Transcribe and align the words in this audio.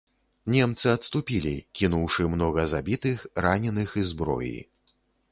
Немцы 0.51 0.85
адступілі, 0.91 1.51
кінуўшы 1.79 2.25
многа 2.35 2.63
забітых, 2.71 3.27
раненых 3.47 3.93
і 4.05 4.07
зброі. 4.13 4.57